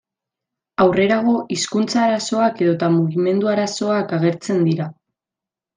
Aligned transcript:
Aurrerago, 0.85 1.35
hizkuntza 1.57 2.01
arazoak 2.07 2.65
edota 2.67 2.91
mugimendu-arazoak 2.97 4.19
agertzen 4.21 4.71
dira. 4.71 4.93